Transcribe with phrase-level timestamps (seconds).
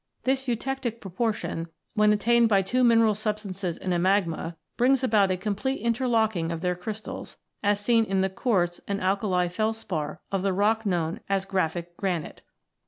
[0.23, 5.37] This eutectie proportion, when attained by two mineral substances in a magma, brings about a
[5.37, 10.41] complete interlocking of their crystals, as is seen in the quartz and alkali felspar of
[10.41, 12.41] the rock known as "graphic granite."